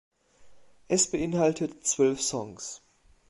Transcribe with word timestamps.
Es 0.87 1.11
beinhaltet 1.11 1.85
zwölf 1.85 2.21
Songs. 2.23 2.81